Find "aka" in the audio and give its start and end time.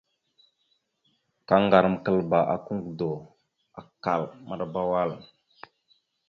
2.53-2.71